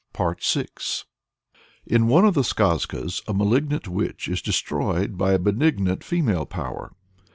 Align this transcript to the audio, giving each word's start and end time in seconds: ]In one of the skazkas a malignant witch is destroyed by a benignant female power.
]In 1.85 2.07
one 2.07 2.25
of 2.25 2.33
the 2.33 2.41
skazkas 2.41 3.21
a 3.27 3.35
malignant 3.35 3.87
witch 3.87 4.27
is 4.27 4.41
destroyed 4.41 5.15
by 5.15 5.33
a 5.33 5.37
benignant 5.37 6.03
female 6.03 6.47
power. 6.47 6.95